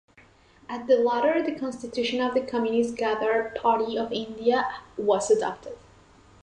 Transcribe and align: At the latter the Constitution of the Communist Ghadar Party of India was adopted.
At 0.67 0.87
the 0.87 0.95
latter 0.97 1.43
the 1.43 1.51
Constitution 1.53 2.21
of 2.21 2.33
the 2.33 2.41
Communist 2.41 2.95
Ghadar 2.95 3.53
Party 3.53 3.99
of 3.99 4.11
India 4.11 4.67
was 4.97 5.29
adopted. 5.29 5.77